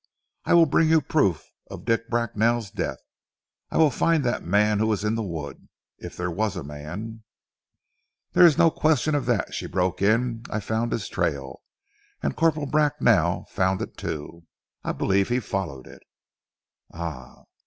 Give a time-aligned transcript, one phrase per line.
[0.45, 2.97] I will bring you proof of Dick Bracknell's death.
[3.69, 7.21] I will find that man who was in the wood, if there was a man"
[8.33, 10.41] "There is no question of that," she broke in.
[10.49, 11.61] "I found his trail,
[12.23, 14.47] and Corporal Bracknell found it too.
[14.83, 16.01] I believe he followed it"
[16.91, 17.43] "Ah!"